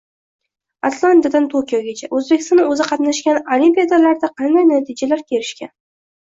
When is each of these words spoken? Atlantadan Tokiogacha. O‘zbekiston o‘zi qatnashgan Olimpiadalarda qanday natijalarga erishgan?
Atlantadan 0.87 1.45
Tokiogacha. 1.51 2.09
O‘zbekiston 2.21 2.63
o‘zi 2.65 2.89
qatnashgan 2.93 3.39
Olimpiadalarda 3.59 4.33
qanday 4.43 4.69
natijalarga 4.75 5.41
erishgan? 5.41 5.77